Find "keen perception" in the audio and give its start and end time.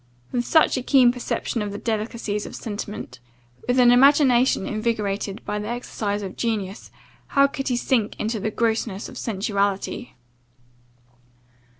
0.81-1.61